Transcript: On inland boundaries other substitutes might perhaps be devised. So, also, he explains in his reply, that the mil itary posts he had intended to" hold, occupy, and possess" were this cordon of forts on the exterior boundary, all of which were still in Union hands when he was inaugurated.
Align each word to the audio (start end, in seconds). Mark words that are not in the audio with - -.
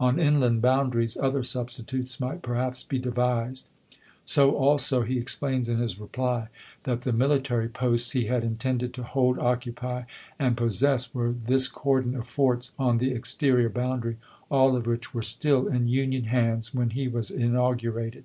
On 0.00 0.18
inland 0.18 0.62
boundaries 0.62 1.18
other 1.18 1.44
substitutes 1.44 2.18
might 2.18 2.40
perhaps 2.40 2.82
be 2.82 2.98
devised. 2.98 3.68
So, 4.24 4.52
also, 4.56 5.02
he 5.02 5.18
explains 5.18 5.68
in 5.68 5.80
his 5.80 6.00
reply, 6.00 6.48
that 6.84 7.02
the 7.02 7.12
mil 7.12 7.28
itary 7.38 7.70
posts 7.70 8.12
he 8.12 8.24
had 8.24 8.42
intended 8.42 8.94
to" 8.94 9.02
hold, 9.12 9.38
occupy, 9.38 10.04
and 10.38 10.56
possess" 10.56 11.12
were 11.14 11.30
this 11.30 11.68
cordon 11.68 12.14
of 12.14 12.26
forts 12.26 12.70
on 12.78 12.96
the 12.96 13.10
exterior 13.12 13.68
boundary, 13.68 14.16
all 14.50 14.76
of 14.76 14.86
which 14.86 15.12
were 15.12 15.20
still 15.20 15.68
in 15.68 15.88
Union 15.88 16.24
hands 16.24 16.72
when 16.74 16.88
he 16.88 17.06
was 17.06 17.30
inaugurated. 17.30 18.24